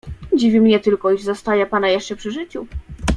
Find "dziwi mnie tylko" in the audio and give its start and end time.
0.37-1.11